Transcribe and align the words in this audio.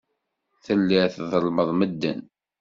Telliḍ 0.65 1.03
tḍellmeḍ 1.15 1.69
medden. 1.79 2.21